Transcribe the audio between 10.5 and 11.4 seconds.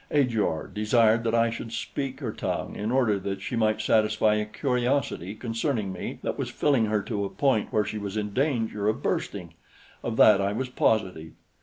was positive.